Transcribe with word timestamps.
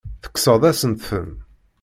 Tekkseḍ-asent-ten. 0.23 1.29